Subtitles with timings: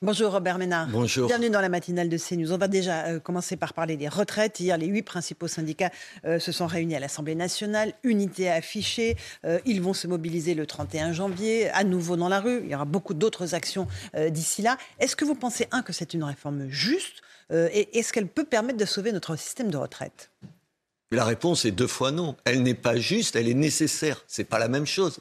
[0.00, 0.86] Bonjour Robert Ménard.
[0.86, 1.26] Bonjour.
[1.26, 2.52] Bienvenue dans la matinale de CNews.
[2.52, 4.60] On va déjà euh, commencer par parler des retraites.
[4.60, 5.90] Hier, les huit principaux syndicats
[6.24, 7.92] euh, se sont réunis à l'Assemblée nationale.
[8.04, 9.16] Unité affichée.
[9.44, 12.60] Euh, ils vont se mobiliser le 31 janvier, à nouveau dans la rue.
[12.62, 13.88] Il y aura beaucoup d'autres actions
[14.30, 14.78] d'ici là.
[15.00, 18.78] Est-ce que vous pensez, un, que c'est une réforme juste et est-ce qu'elle peut permettre
[18.78, 20.30] de sauver notre système de retraite?
[21.10, 22.36] La réponse est deux fois non.
[22.44, 24.22] Elle n'est pas juste, elle est nécessaire.
[24.26, 25.20] C'est pas la même chose.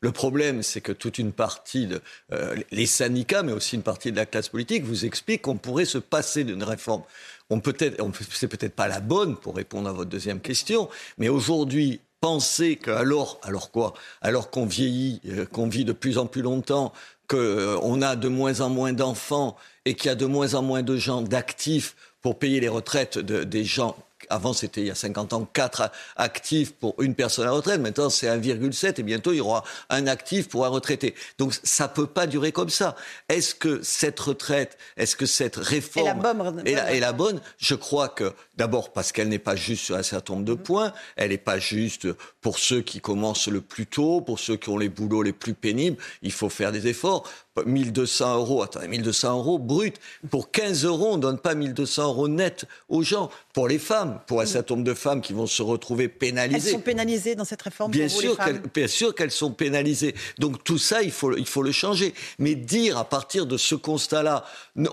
[0.00, 4.12] Le problème, c'est que toute une partie de euh, les syndicats, mais aussi une partie
[4.12, 7.02] de la classe politique, vous explique qu'on pourrait se passer d'une réforme.
[7.50, 11.28] On peut être, c'est peut-être pas la bonne pour répondre à votre deuxième question, mais
[11.28, 13.94] aujourd'hui, penser que alors, alors quoi?
[14.22, 16.92] Alors qu'on vieillit, euh, qu'on vit de plus en plus longtemps,
[17.28, 20.82] qu'on a de moins en moins d'enfants et qu'il y a de moins en moins
[20.82, 23.96] de gens d'actifs pour payer les retraites de- des gens.
[24.30, 27.80] Avant, c'était il y a 50 ans, 4 actifs pour une personne à retraite.
[27.80, 31.14] Maintenant, c'est 1,7 et bientôt, il y aura un actif pour un retraité.
[31.38, 32.96] Donc, ça peut pas durer comme ça.
[33.28, 37.12] Est-ce que cette retraite, est-ce que cette réforme Et la bonne- est la, est la
[37.12, 40.54] bonne Je crois que, d'abord, parce qu'elle n'est pas juste sur un certain nombre de
[40.54, 42.06] points, elle n'est pas juste
[42.40, 45.54] pour ceux qui commencent le plus tôt, pour ceux qui ont les boulots les plus
[45.54, 45.96] pénibles.
[46.22, 47.28] Il faut faire des efforts.
[47.64, 49.96] 1200 euros, attendez, 1200 euros brut.
[50.30, 53.30] Pour 15 euros, on donne pas 1200 euros net aux gens.
[53.52, 56.70] Pour les femmes, pour un certain nombre de femmes qui vont se retrouver Elles pénalisées.
[56.72, 60.14] sont pénalisées dans cette réforme Bien pour vous, sûr, qu'elles, bien sûr qu'elles sont pénalisées.
[60.38, 62.14] Donc tout ça, il faut, il faut le changer.
[62.38, 64.44] Mais dire à partir de ce constat-là,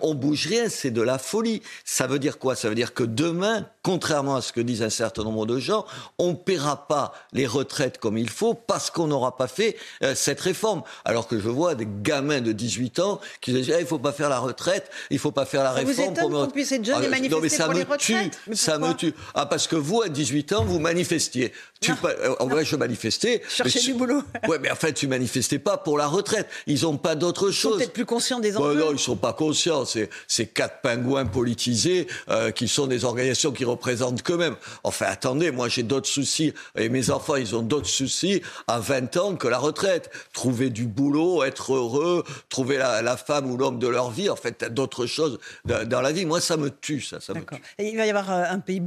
[0.02, 1.62] on bouge rien, c'est de la folie.
[1.86, 2.56] Ça veut dire quoi?
[2.56, 5.86] Ça veut dire que demain, contrairement à ce que disent un certain nombre de gens,
[6.18, 10.16] on ne paiera pas les retraites comme il faut parce qu'on n'aura pas fait euh,
[10.16, 10.84] cette réforme.
[11.06, 14.12] Alors que je vois des gamins de 18 ans qui disent Eh, il faut pas
[14.12, 16.12] faire la retraite, il faut pas faire la Ça vous réforme.
[16.14, 17.80] étonne pour me- qu'on puisse être jeune et Ah, manifester non, mais ça pour me
[17.80, 18.32] les retraites?
[18.32, 19.11] Tue, Mais ça me tue.
[19.34, 21.52] Ah, parce que vous, à 18 ans, vous manifestiez.
[21.82, 23.42] Tu, euh, en vrai, je manifestais.
[23.50, 24.22] Chercher du boulot.
[24.48, 26.48] Ouais, mais en fait, tu manifestais pas pour la retraite.
[26.68, 27.78] Ils ont pas d'autre Ils sont chose.
[27.78, 28.80] peut-être plus conscients des Bah enjeux.
[28.80, 29.86] non, ils sont pas conscients.
[29.86, 34.56] C'est c'est quatre pingouins politisés euh, qui sont des organisations qui représentent qu'eux-mêmes.
[34.84, 39.18] Enfin, attendez, moi j'ai d'autres soucis et mes enfants ils ont d'autres soucis à 20
[39.18, 40.12] ans que la retraite.
[40.34, 44.30] Trouver du boulot, être heureux, trouver la, la femme ou l'homme de leur vie.
[44.30, 46.26] En fait, d'autres choses dans, la vie.
[46.26, 47.58] Moi, ça me tue, ça, ça me D'accord.
[47.60, 47.64] tue.
[47.84, 48.80] Et il va y avoir euh, un pays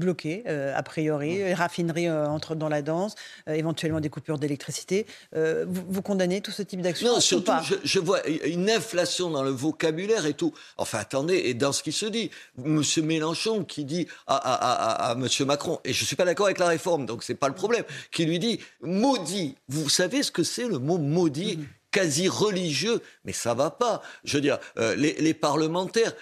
[0.46, 1.38] euh, a priori.
[1.38, 3.14] Les raffineries euh, entrent dans la danse,
[3.48, 5.06] euh, éventuellement des coupures d'électricité.
[5.32, 8.70] Vous, vous condamnez tout ce type d'action Non, ou surtout, pas je, je vois une
[8.70, 10.52] inflation dans le vocabulaire et tout.
[10.76, 15.10] Enfin, attendez, et dans ce qui se dit, Monsieur Mélenchon qui dit à, à, à,
[15.10, 17.54] à Monsieur Macron, et je suis pas d'accord avec la réforme, donc c'est pas le
[17.54, 19.56] problème, qui lui dit maudit.
[19.68, 21.58] Vous savez ce que c'est le mot maudit?
[21.94, 24.02] Quasi religieux, mais ça va pas.
[24.24, 26.12] Je veux dire, euh, les, parlementaires,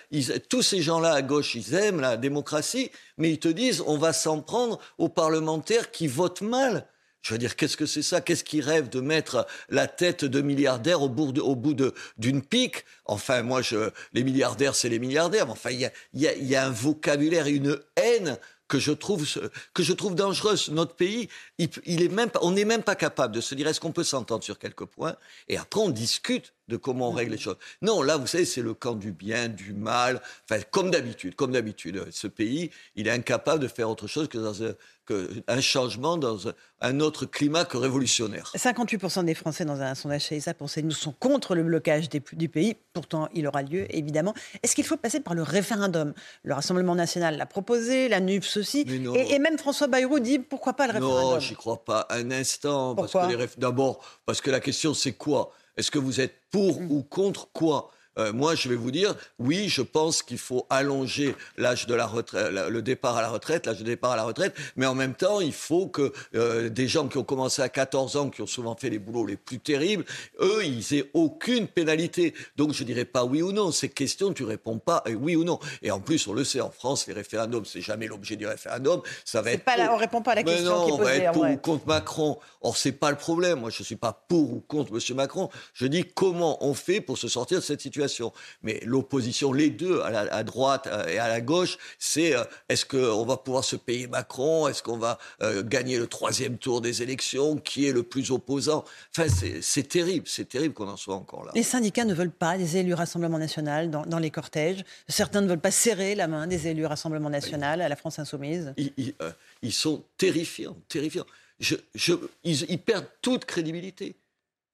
[0.50, 4.12] tous ces gens-là à gauche, ils aiment la démocratie, mais ils te disent, on va
[4.12, 6.86] s'en prendre aux parlementaires qui votent mal.
[7.22, 8.20] Je veux dire, qu'est-ce que c'est ça?
[8.20, 12.84] Qu'est-ce qui rêve de mettre la tête de milliardaires au bout de- d'une pique?
[13.06, 15.46] Enfin, moi, je, les milliardaires, c'est les milliardaires.
[15.46, 18.38] Mais enfin, il y a, y a un vocabulaire et une haine
[18.72, 19.28] que je trouve
[19.74, 20.70] que je trouve dangereuse.
[20.70, 21.28] Notre pays,
[21.58, 24.42] il, est même on n'est même pas capable de se dire est-ce qu'on peut s'entendre
[24.42, 25.14] sur quelques points
[25.50, 27.56] et après on discute de comment on règle les choses.
[27.82, 30.22] Non, là, vous savez, c'est le camp du bien, du mal.
[30.48, 34.38] Enfin, comme d'habitude, comme d'habitude, ce pays, il est incapable de faire autre chose que
[35.48, 36.48] un, changement dans
[36.80, 38.50] un, autre climat que révolutionnaire.
[38.54, 42.48] 58% des Français dans un sondage chez ESA pour CNews sont contre le blocage du
[42.48, 42.76] pays.
[42.92, 44.32] Pourtant, il aura lieu, évidemment.
[44.62, 46.14] Est-ce qu'il faut passer par le référendum?
[46.44, 48.61] Le Rassemblement national l'a proposé, la NUPS
[49.16, 51.30] Et, et même François Bayrou dit pourquoi pas le référendum?
[51.34, 52.94] Non, j'y crois pas un instant.
[52.94, 53.28] parce Pourquoi?
[53.30, 55.52] que les réf- D'abord, parce que la question c'est quoi?
[55.76, 56.90] Est-ce que vous êtes pour Mm.
[56.92, 57.90] ou contre quoi?
[58.18, 62.06] Euh, moi, je vais vous dire, oui, je pense qu'il faut allonger l'âge de la
[62.06, 65.14] retraite, le départ à la retraite, l'âge de départ à la retraite, mais en même
[65.14, 68.46] temps, il faut que euh, des gens qui ont commencé à 14 ans, qui ont
[68.46, 70.04] souvent fait les boulots les plus terribles,
[70.40, 72.34] eux, ils aient aucune pénalité.
[72.56, 73.72] Donc, je dirais pas oui ou non.
[73.72, 75.58] Ces questions, tu réponds pas euh, oui ou non.
[75.82, 79.00] Et en plus, on le sait, en France, les référendums, c'est jamais l'objet du référendum.
[79.24, 80.90] Ça va être pas la- pour- on répond pas à la Mais question non, qui
[80.90, 82.38] est on va posée, être pour ou contre Macron.
[82.60, 83.60] Or, c'est pas le problème.
[83.60, 85.48] Moi, je suis pas pour ou contre Monsieur Macron.
[85.72, 88.01] Je dis comment on fait pour se sortir de cette situation.
[88.02, 88.32] Situation.
[88.62, 93.24] Mais l'opposition, les deux, à, droite euh, et à la gauche, c'est euh, est-ce qu'on
[93.24, 94.68] va pouvoir se payer Macron?
[94.68, 97.56] Est-ce qu'on va euh, gagner le troisième tour des élections?
[97.56, 98.84] Qui est le plus opposant?
[99.16, 99.28] Enfin,
[99.60, 101.52] c'est terrible, c'est terrible qu'on en soit encore là.
[101.54, 104.84] Les syndicats ne veulent pas des élus Rassemblement National dans, les cortèges.
[105.08, 108.74] Certains ne veulent pas serrer la main des élus Rassemblement National à la France Insoumise.
[109.62, 111.26] Ils, sont terrifiants, terrifiants.
[111.60, 111.76] Je,
[112.44, 114.16] ils perdent toute crédibilité.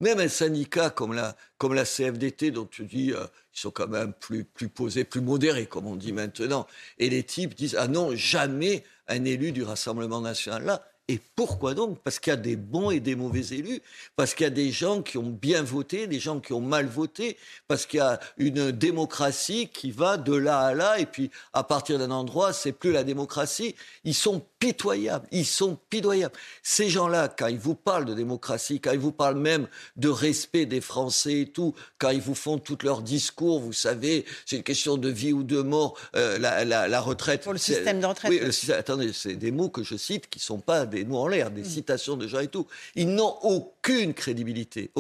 [0.01, 3.25] Même un syndicat comme la, comme la CFDT, dont tu dis, euh,
[3.55, 6.67] ils sont quand même plus, plus posés, plus modérés, comme on dit maintenant.
[6.99, 10.83] Et les types disent, ah non, jamais un élu du Rassemblement national là.
[11.11, 11.99] Et pourquoi donc?
[12.05, 13.81] Parce qu'il y a des bons et des mauvais élus,
[14.15, 16.87] parce qu'il y a des gens qui ont bien voté, des gens qui ont mal
[16.87, 21.31] voté, parce qu'il y a une démocratie qui va de là à là, et puis
[21.55, 23.75] à partir d'un endroit, c'est plus la démocratie.
[24.05, 26.35] Ils sont pitoyables, ils sont pitoyables.
[26.63, 30.67] Ces gens-là, quand ils vous parlent de démocratie, quand ils vous parlent même de respect
[30.67, 34.63] des Français et tout, quand ils vous font tous leurs discours, vous savez, c'est une
[34.63, 37.43] question de vie ou de mort, euh, la, la, retraite.
[37.43, 38.31] Pour le système de retraite.
[38.31, 41.51] Oui, attendez, c'est des mots que je cite qui sont pas des nous en l'air,
[41.51, 41.67] des mm.
[41.67, 42.67] citations de gens et tout.
[42.95, 44.91] Ils n'ont aucune crédibilité.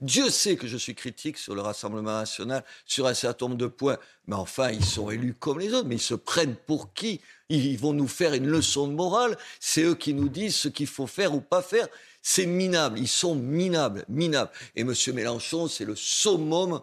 [0.00, 3.66] Dieu sait que je suis critique sur le Rassemblement national, sur un certain nombre de
[3.66, 3.98] points.
[4.26, 5.88] Mais enfin, ils sont élus comme les autres.
[5.88, 7.20] Mais ils se prennent pour qui?
[7.48, 9.36] Ils vont nous faire une leçon de morale.
[9.60, 11.86] C'est eux qui nous disent ce qu'il faut faire ou pas faire.
[12.22, 12.98] C'est minable.
[12.98, 14.50] Ils sont minables, minables.
[14.74, 14.92] Et M.
[15.14, 16.80] Mélenchon, c'est le summum.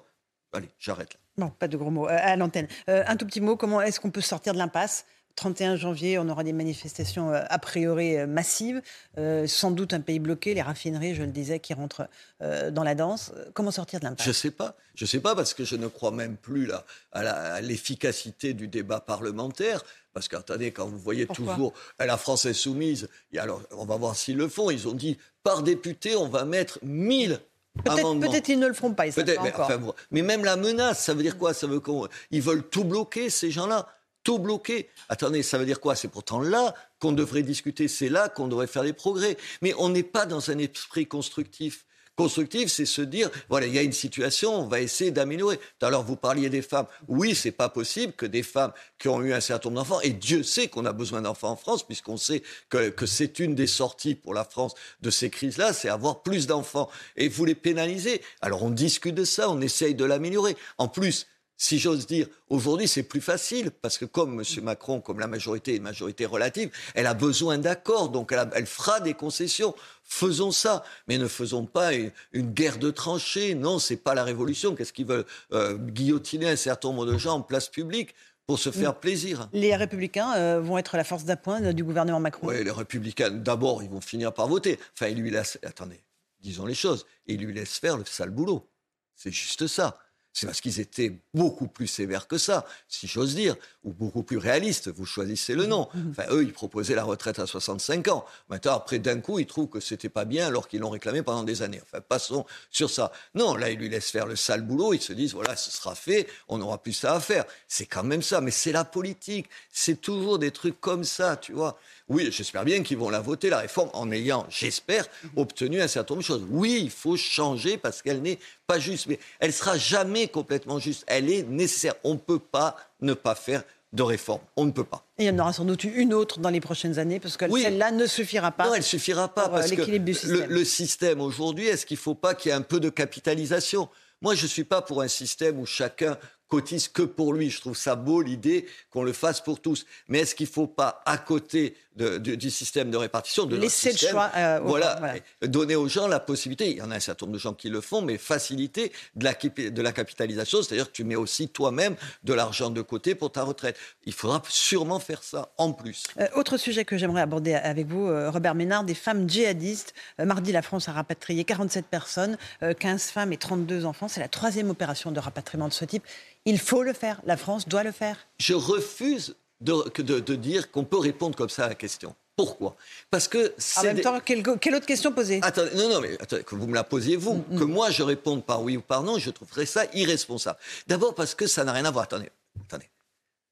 [0.54, 1.20] Allez, j'arrête là.
[1.38, 2.68] Non, pas de gros mots euh, à l'antenne.
[2.90, 5.06] Euh, un tout petit mot, comment est-ce qu'on peut sortir de l'impasse?
[5.36, 8.82] 31 janvier, on aura des manifestations euh, a priori euh, massives,
[9.18, 12.08] euh, sans doute un pays bloqué, les raffineries, je le disais, qui rentrent
[12.42, 13.32] dans la danse.
[13.54, 14.26] Comment sortir de l'impasse?
[14.26, 14.76] Je ne sais pas.
[14.96, 18.68] Je ne sais pas parce que je ne crois même plus là, à l'efficacité du
[18.68, 19.82] débat parlementaire.
[20.14, 24.16] Parce qu'attendez, quand vous voyez toujours la France est soumise, et alors on va voir
[24.16, 24.70] s'ils le font.
[24.70, 27.40] Ils ont dit par député, on va mettre 1000
[27.82, 29.08] Peut-être peut ils ne le feront pas.
[29.08, 29.80] Peut mais, enfin,
[30.12, 31.54] mais, même la menace, ça veut dire quoi?
[31.54, 33.88] Ça veut qu'ils veulent tout bloquer ces gens-là
[34.24, 34.90] tout bloqué.
[35.10, 35.96] Attendez, ça veut dire quoi?
[35.96, 39.38] C'est pourtant là qu'on devrait discuter, c'est là qu'on devrait faire des progrès.
[39.62, 41.86] Mais on n'est pas dans un esprit constructif.
[42.16, 45.60] Constructif, c'est se dire, voilà, il y a une situation, on va essayer d'améliorer.
[45.82, 46.86] L'heure, vous parliez des femmes.
[47.08, 50.12] Oui, c'est pas possible que des femmes qui ont eu un certain nombre d'enfants, et
[50.12, 53.66] Dieu sait qu'on a besoin d'enfants en France, puisqu'on sait que, que c'est une des
[53.66, 56.88] sorties pour la France de ces crises-là, c'est avoir plus d'enfants.
[57.16, 58.22] Et vous les pénalisez.
[58.42, 60.56] Alors on discute de ça, on essaye de l'améliorer.
[60.78, 61.26] En plus,
[61.64, 64.64] si j'ose dire, aujourd'hui c'est plus facile, parce que comme M.
[64.64, 69.00] Macron, comme la majorité est une majorité relative, elle a besoin d'accords, donc elle, fera
[69.00, 69.74] des concessions.
[70.04, 73.56] Faisons ça, mais ne faisons pas une, guerre de tranchées.
[73.56, 74.76] Non, c'est pas la révolution.
[74.76, 78.14] Qu'est-ce qu'ils veulent euh, guillotiner un certain nombre de gens en place publique
[78.46, 79.48] pour se faire plaisir?
[79.54, 82.48] Les républicains euh, vont être la force d'appoint du gouvernement Macron.
[82.48, 84.78] Oui, les républicains, d'abord, ils vont finir par voter.
[84.98, 86.04] Enfin, ils lui laissent, attendez,
[86.42, 88.68] disons les choses, ils lui laissent faire le sale boulot.
[89.16, 89.98] C'est juste ça
[90.34, 94.38] c'est parce qu'ils étaient beaucoup plus sévères que ça, si j'ose dire, ou beaucoup plus
[94.38, 94.90] réalistes.
[94.90, 95.88] Vous choisissez le nom.
[95.94, 96.10] Mhm.
[96.10, 98.26] Enfin, eux, ils proposaient la retraite à 65 ans.
[98.50, 101.44] Maintenant, après, d'un coup, ils trouvent que c'était pas bien alors qu'ils l'ont réclamé pendant
[101.44, 101.82] des années.
[101.84, 103.12] Enfin, passons sur ça.
[103.36, 104.94] Non, là, ils lui laissent faire le sale boulot.
[104.94, 107.46] Ils se disent, voilà, ce sera fait, on n'aura plus ça à faire.
[107.68, 108.42] C'est quand même ça.
[108.42, 109.48] Mais c'est la politique.
[109.72, 111.78] C'est toujours des trucs comme ça, tu vois.
[112.10, 115.06] Oui, j'espère bien qu'ils vont la voter, la réforme, en ayant, j'espère,
[115.36, 116.46] obtenu un certain nombre de choses.
[116.50, 121.04] Oui, il faut changer parce qu'elle n'est pas juste, mais elle sera jamais complètement juste.
[121.08, 121.96] Elle est nécessaire.
[122.04, 123.64] On ne peut pas ne pas faire
[123.94, 124.42] de réforme.
[124.58, 125.06] On ne peut pas.
[125.18, 127.46] Et il y en aura sans doute une autre dans les prochaines années, parce que
[127.50, 128.66] celle-là ne suffira pas.
[128.66, 132.02] Non, elle ne suffira pas, parce euh, que le, le système aujourd'hui, est-ce qu'il ne
[132.02, 133.88] faut pas qu'il y ait un peu de capitalisation?
[134.22, 136.18] Moi, je ne suis pas pour un système où chacun
[136.54, 137.50] cotise que pour lui.
[137.50, 139.88] Je trouve ça beau l'idée qu'on le fasse pour tous.
[140.08, 143.98] Mais est-ce qu'il ne faut pas, à côté du système de répartition, de laisser le
[143.98, 145.00] choix, euh, voilà,
[145.42, 146.72] donner aux gens la possibilité.
[146.72, 149.24] Il y en a un certain nombre de gens qui le font, mais faciliter de
[149.24, 153.32] la, de la capitalisation, c'est-à-dire que tu mets aussi toi-même de l'argent de côté pour
[153.32, 153.78] ta retraite.
[154.06, 156.04] Il faudra sûrement faire ça en plus.
[156.20, 159.94] Euh, autre sujet que j'aimerais aborder avec vous, euh, Robert Ménard, des femmes djihadistes.
[160.18, 162.38] mardi, la France a rapatrié 47 personnes,
[162.80, 164.08] 15 femmes et 32 enfants.
[164.08, 166.04] C'est la troisième opération de rapatriement de ce type.
[166.46, 167.22] Il faut le faire.
[167.26, 168.18] La France doit le faire.
[168.40, 172.16] Je refuse de, dire qu'on peut répondre comme ça à la question.
[172.36, 172.76] Pourquoi?
[173.12, 175.40] Parce que En même temps, quelle, autre question poser?
[175.44, 177.60] Attendez, Non, non, mais attendez, que vous me la posiez vous, mm, mm.
[177.60, 180.58] que moi je réponde par oui ou par non, je trouverais ça irresponsable.
[180.88, 182.06] D'abord parce que ça n'a rien à voir.
[182.06, 182.30] Attendez,
[182.66, 182.90] attendez.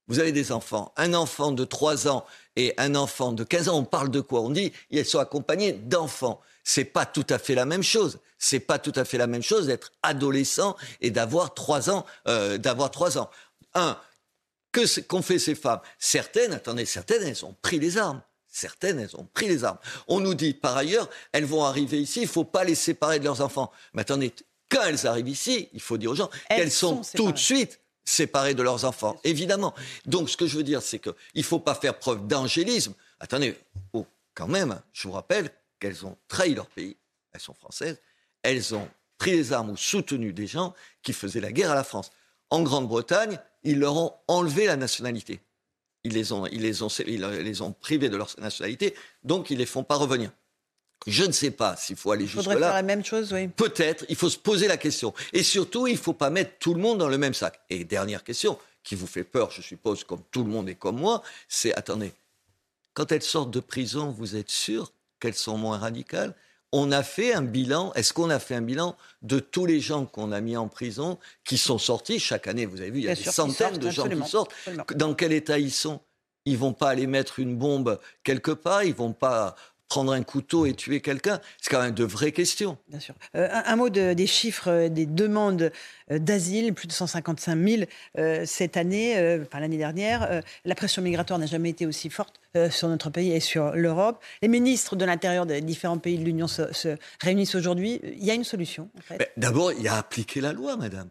[0.08, 0.92] Vous avez des enfants.
[0.98, 4.42] Un enfant de 3 ans et un enfant de 15 ans, on parle de quoi?
[4.42, 6.42] On dit ils sont accompagnés d'enfants.
[6.64, 8.20] C'est pas tout à fait la même chose.
[8.38, 12.06] C'est pas tout à fait la même chose d'être adolescent et d'avoir 3 ans.
[12.28, 13.30] Euh, d'avoir 3 ans.
[13.74, 13.98] Un,
[14.72, 18.22] que qu'ont fait ces femmes Certaines, attendez, certaines, elles ont pris les armes.
[18.48, 19.78] Certaines, elles ont pris les armes.
[20.08, 23.20] On nous dit, par ailleurs, elles vont arriver ici, il ne faut pas les séparer
[23.20, 23.72] de leurs enfants.
[23.94, 24.34] Mais attendez,
[24.70, 28.56] quand elles arrivent ici, il faut dire aux gens qu'elles sont, tout de suite séparées
[28.56, 29.74] de leurs enfants, évidemment.
[30.06, 32.94] Donc ce que je veux dire, c'est qu'il ne faut pas faire preuve d'angélisme.
[33.20, 33.58] Attendez,
[33.94, 35.50] oh, quand même, je vous rappelle
[35.82, 36.96] qu'elles ont trahi leur pays,
[37.34, 38.00] elles sont françaises,
[38.44, 40.74] elles ont pris les armes ou soutenu des gens
[41.04, 42.12] qui faisaient la guerre à la France.
[42.50, 45.42] En Grande-Bretagne, ils leur ont enlevé la nationalité.
[46.04, 49.56] Ils les ont, ils les ont, ils les ont privés de leur nationalité, donc ils
[49.56, 50.32] ne les font pas revenir.
[51.08, 52.42] Je ne sais pas s'il faut aller jusque-là.
[52.42, 53.48] Il faudrait faire la même chose, oui.
[53.48, 55.14] Peut-être, il faut se poser la question.
[55.34, 57.60] Et surtout, il ne faut pas mettre tout le monde dans le même sac.
[57.72, 61.00] Et dernière question, qui vous fait peur, je suppose, comme tout le monde et comme
[61.00, 62.14] moi, c'est, attendez,
[62.94, 66.36] quand elles sortent de prison, vous êtes sûr qu'elles sont moins radicales.
[66.74, 70.06] On a fait un bilan, est-ce qu'on a fait un bilan de tous les gens
[70.06, 72.66] qu'on a mis en prison qui sont sortis chaque année?
[72.66, 74.54] Vous avez vu, il y a des centaines de gens qui sortent.
[74.96, 76.02] Dans quel état ils sont?
[76.46, 79.56] Ils vont pas aller mettre une bombe quelque part, ils vont pas
[79.92, 82.78] prendre un couteau et tuer quelqu'un C'est quand même de vraies questions.
[82.88, 83.14] Bien sûr.
[83.36, 85.70] Euh, un, mot des chiffres euh, des demandes
[86.10, 87.58] euh, d'asile, plus de 155
[88.16, 90.42] 000 cette année, enfin l'année dernière.
[90.64, 94.24] la pression migratoire n'a jamais été aussi forte sur notre pays et sur l'Europe.
[94.42, 98.00] Les ministres de l'Intérieur des différents pays de l'Union se, réunissent aujourd'hui.
[98.04, 99.32] Il y a une solution, en fait.
[99.38, 101.10] D'abord, il y a appliquer la loi, madame.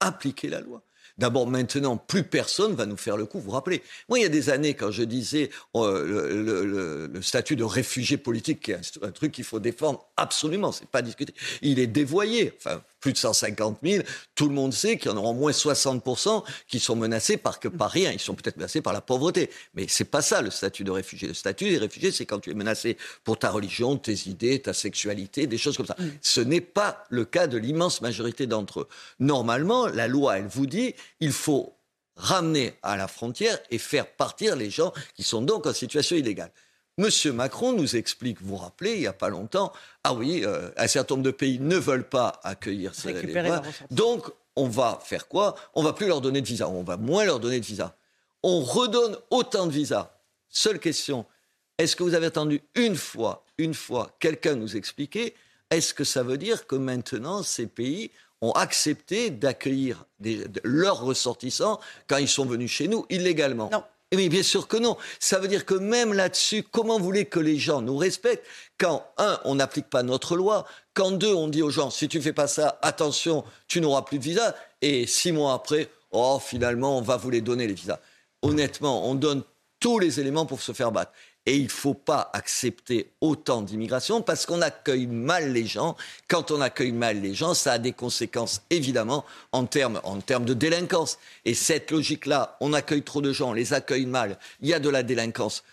[0.00, 0.82] Appliquer la loi.
[1.18, 3.38] D'abord, maintenant, plus personne va nous faire le coup.
[3.38, 7.56] Vous vous rappelez Moi, il y a des années, quand je disais euh, le, statut
[7.56, 11.34] de réfugié politique, qui est un, truc qu'il faut défendre absolument, c'est pas discuté.
[11.60, 12.52] Il est dévoyé.
[12.58, 14.04] Enfin, plus de 150 000.
[14.34, 16.02] Tout le monde sait qu'il y en aura au moins 60
[16.66, 18.12] qui sont menacés par, que, par rien.
[18.12, 19.50] Ils sont peut-être menacés par la pauvreté.
[19.74, 21.28] Mais c'est pas ça le statut de réfugié.
[21.28, 24.72] Le statut des réfugiés, c'est quand tu es menacé pour ta religion, tes idées, ta
[24.72, 25.96] sexualité, des choses comme ça.
[26.22, 28.88] Ce n'est pas le cas de l'immense majorité d'entre eux.
[29.18, 31.74] Normalement, la loi, elle vous dit, il faut
[32.16, 36.50] ramener à la frontière et faire partir les gens qui sont donc en situation illégale.
[36.98, 40.68] Monsieur Macron nous explique, vous vous rappelez, il n'y a pas longtemps, ah oui, euh,
[40.76, 43.42] un certain nombre de pays ne veulent pas accueillir ces les
[43.92, 44.26] Donc,
[44.56, 45.54] on va faire quoi?
[45.74, 47.96] On va plus leur donner de visa, on va moins leur donner de visa.
[48.42, 50.10] On redonne autant de visas.
[50.48, 51.24] Seule question,
[51.78, 55.36] est-ce que vous avez attendu une fois, une fois, quelqu'un nous expliquer,
[55.70, 60.04] est-ce que ça veut dire que maintenant ces pays ont accepté d'accueillir
[60.64, 61.78] leurs ressortissants
[62.08, 63.70] quand ils sont venus chez nous illégalement?
[63.72, 63.84] Non.
[64.14, 64.96] Mais eh bien sûr que non.
[65.20, 68.46] Ça veut dire que même là-dessus, comment voulez que les gens nous respectent
[68.78, 72.22] quand, un, on n'applique pas notre loi, quand, deux, on dit aux gens, si tu
[72.22, 76.96] fais pas ça, attention, tu n'auras plus de visa, et six mois après, oh, finalement,
[76.96, 78.00] on va vous les donner, les visas.
[78.40, 79.42] Honnêtement, on donne
[79.78, 81.12] tous les éléments pour se faire battre.
[81.48, 85.96] Et il ne faut pas accepter autant d'immigration parce qu'on accueille mal les gens.
[86.28, 90.44] Quand on accueille mal les gens, ça a des conséquences évidemment en termes, en termes
[90.44, 91.18] de délinquance.
[91.46, 94.78] Et cette logique-là, on accueille trop de gens, on les accueille mal, il y a
[94.78, 95.64] de la délinquance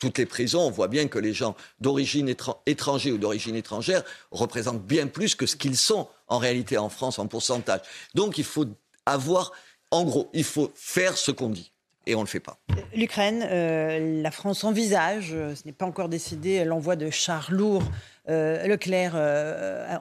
[0.00, 2.34] toutes les prisons, on voit bien que les gens d'origine
[2.66, 7.20] étrangère ou d'origine étrangère représentent bien plus que ce qu'ils sont en réalité en France
[7.20, 7.82] en pourcentage.
[8.16, 8.66] Donc il faut
[9.06, 9.52] avoir,
[9.92, 11.71] en gros, il faut faire ce qu'on dit
[12.06, 12.58] et on ne le fait pas.
[12.94, 17.84] L'Ukraine, euh, la France envisage, euh, ce n'est pas encore décidé, l'envoi de chars lourds
[18.28, 19.14] euh, Leclerc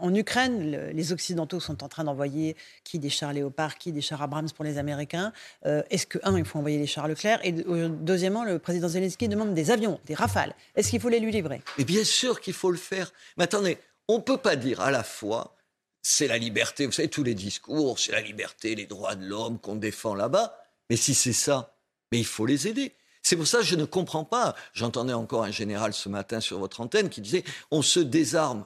[0.01, 0.91] en Ukraine.
[0.93, 4.63] les Occidentaux sont en train d'envoyer qui des chars Léopard, qui des chars Abrams pour
[4.63, 5.33] les Américains.
[5.65, 7.39] Est-ce que, un, il faut envoyer les chars Leclerc?
[7.43, 10.53] Et deuxièmement, le président Zelensky demande des avions, des rafales.
[10.75, 11.61] Est-ce qu'il faut les lui livrer?
[11.79, 13.11] Et bien sûr qu'il faut le faire.
[13.37, 15.55] Mais attendez, on ne peut pas dire à la fois
[16.03, 19.59] c'est la liberté, vous savez, tous les discours, c'est la liberté, les droits de l'homme
[19.59, 20.57] qu'on défend là-bas.
[20.89, 21.70] Mais si c'est ça,
[22.11, 22.95] mais il faut les aider.
[23.23, 24.55] C'est pour ça que je ne comprends pas.
[24.73, 28.65] J'entendais encore un général ce matin sur votre antenne qui disait on se désarme.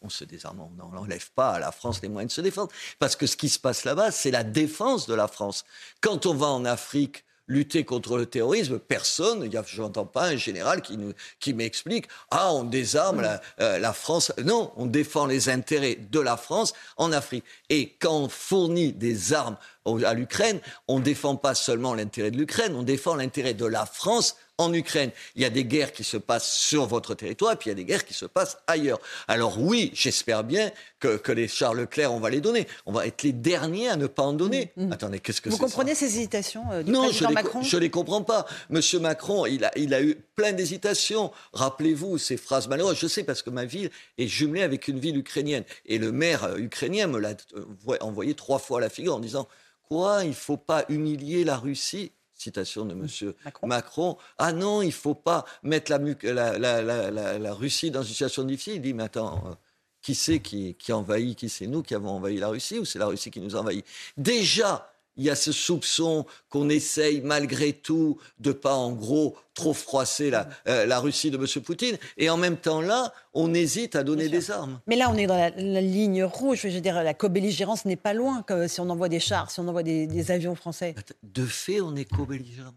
[0.00, 2.72] On se désarme, on n'enlève pas à la France les moyens de se défendre.
[2.98, 5.66] Parce que ce qui se passe là-bas, c'est la défense de la France.
[6.00, 10.82] Quand on va en Afrique, lutter contre le terrorisme, personne, je n'entends pas un général
[10.82, 10.98] qui,
[11.38, 14.32] qui m'explique, ah, on désarme la, euh, la, France.
[14.44, 17.44] Non, on défend les intérêts de la France en Afrique.
[17.68, 19.56] Et quand on fournit des armes
[20.04, 23.86] à l'Ukraine, on ne défend pas seulement l'intérêt de l'Ukraine, on défend l'intérêt de la
[23.86, 25.10] France en Ukraine.
[25.34, 27.72] Il y a des guerres qui se passent sur votre territoire, et puis il y
[27.72, 29.00] a des guerres qui se passent ailleurs.
[29.28, 30.70] Alors oui, j'espère bien
[31.00, 32.66] que, les Charles Leclerc, on va les donner.
[32.86, 34.72] On va être les derniers à ne pas en donner.
[34.76, 34.92] Mmh, mmh.
[34.92, 37.76] Attendez, qu'est-ce que c'est Vous comprenez ces hésitations euh, du non, président Macron Non, je
[37.76, 38.46] ne les comprends pas.
[38.70, 41.32] Monsieur Macron, il a, il a eu plein d'hésitations.
[41.52, 42.98] Rappelez-vous ces phrases malheureuses.
[42.98, 45.64] Je sais parce que ma ville est jumelée avec une ville ukrainienne.
[45.84, 49.20] Et le maire euh, ukrainien me l'a euh, envoyé trois fois à la figure en
[49.20, 49.46] disant
[49.88, 50.24] Quoi?
[50.24, 52.10] Il ne faut pas humilier la Russie?
[52.36, 53.32] Citation de M.
[53.64, 54.16] Macron.
[54.38, 58.74] Ah non, il ne faut pas mettre la, la, Russie dans une situation difficile.
[58.76, 59.54] Il dit, mais attends, euh,
[60.02, 62.98] qui c'est qui, qui envahit Qui c'est nous qui avons envahi la Russie ou c'est
[62.98, 63.84] la Russie qui nous envahit?
[64.16, 69.72] Déjà, il y a ce soupçon qu'on essaye malgré tout de pas en gros trop
[69.72, 71.62] froisser la, euh, la Russie de M.
[71.62, 71.96] Poutine.
[72.18, 74.80] Et en même temps là, on hésite à donner des armes.
[74.86, 76.60] Mais là, on est dans la, ligne rouge.
[76.62, 79.60] Je veux dire, la co-belligérance n'est pas loin que si on envoie des chars, si
[79.60, 80.94] on envoie des, des avions français.
[81.22, 82.74] De fait, on est co-belligérant.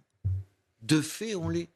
[0.81, 1.69] De fait, on l'est.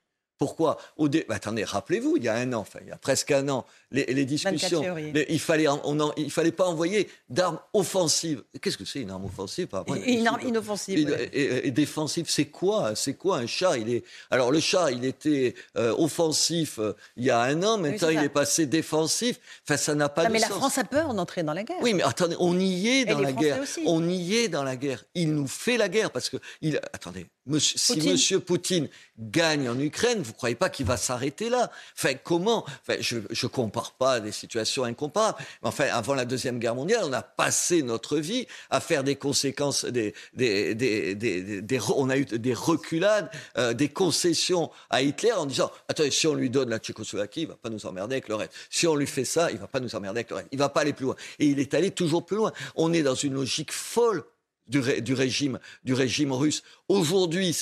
[0.44, 3.32] Pourquoi Au bah, Attendez, rappelez-vous, il y a un an, enfin, il y a presque
[3.32, 4.84] un an, les, discussions.
[4.98, 8.44] il fallait, on il fallait pas envoyer d'armes offensives.
[8.62, 9.70] Qu'est-ce que c'est une arme offensive
[10.06, 11.18] Une arme inoffensive.
[11.32, 14.04] Et, défensive, c'est quoi C'est quoi un char Il est.
[14.32, 17.78] Alors le char, il était euh, offensif euh, il y a un an.
[17.78, 19.40] Maintenant, il est passé défensif.
[19.66, 20.50] Enfin, ça n'a pas de mais sens.
[20.50, 21.78] Mais la France a peur d'entrer dans la guerre.
[21.82, 23.64] Oui, mais attendez, on y est dans la guerre.
[23.86, 25.06] On y est dans la guerre.
[25.16, 26.82] Il nous fait la guerre parce que il.
[26.92, 31.72] Attendez, monsieur, si Monsieur Poutine gagne en Ukraine, vous croyez pas qu'il va s'arrêter là?
[31.96, 32.66] Enfin, comment?
[32.82, 35.38] Enfin, Je ne compare pas des situations incomparables.
[35.62, 39.16] Mais enfin, avant la Deuxième Guerre mondiale, on a passé notre vie à faire des
[39.16, 45.34] conséquences, des, des, des, des on a eu des reculades, euh, des concessions à Hitler
[45.34, 48.28] en disant attendez, si on lui donne la Tchécoslovaquie, il va pas nous emmerder avec
[48.30, 48.54] le reste.
[48.70, 50.48] Si on lui fait ça, il va pas nous emmerder avec le reste.
[50.52, 51.16] Il va pas aller plus loin.
[51.40, 52.52] Et il est allé toujours plus loin.
[52.76, 54.24] On est dans une logique folle
[54.68, 56.64] du, du régime, du régime russe.
[56.88, 57.58] Aujourd'hui,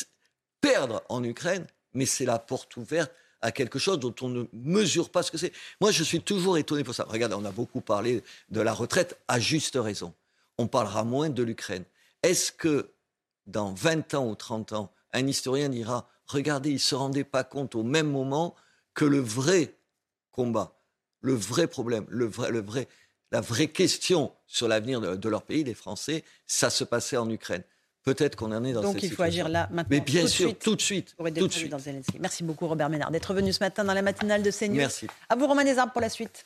[0.62, 5.10] perdre en Ukraine, mais c'est la porte ouverte à quelque chose dont on ne mesure
[5.10, 5.52] pas ce que c'est.
[5.82, 7.06] Moi, je suis toujours étonné pour ça.
[7.10, 10.14] Regardez, on a beaucoup parlé de la retraite, à juste raison.
[10.58, 11.84] On parlera moins de l'Ukraine.
[12.22, 12.92] Est-ce que
[13.48, 17.44] dans 20 ans ou 30 ans, un historien dira, regardez, ils ne se rendaient pas
[17.44, 18.56] compte au même moment
[18.94, 19.76] que le vrai
[20.32, 20.80] combat,
[21.22, 22.88] le vrai problème, le vrai, le vrai,
[23.32, 27.30] la vraie question sur l'avenir de, de leur pays, les Français, ça se passait en
[27.30, 27.64] Ukraine.
[28.04, 29.88] Peut-être qu'on en est dans Donc cette il faut agir là maintenant.
[29.90, 31.16] Mais bien sûr, tout de suite.
[31.18, 31.74] Tout de suite.
[32.20, 34.76] Merci beaucoup Robert Ménard d'être venu ce matin dans la matinale de CNews.
[34.76, 35.08] Merci.
[35.30, 36.46] À vous Romain Desarbes pour la suite.